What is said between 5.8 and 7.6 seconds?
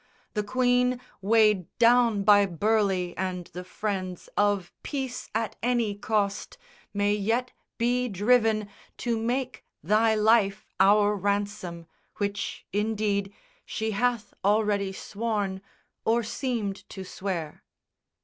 cost, may yet